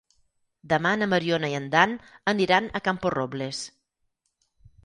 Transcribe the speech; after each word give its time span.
Demà 0.71 0.93
na 1.01 1.07
Mariona 1.11 1.51
i 1.53 1.57
en 1.59 1.69
Dan 1.75 1.93
aniran 2.33 2.71
a 2.73 2.81
Camporrobles. 2.89 3.61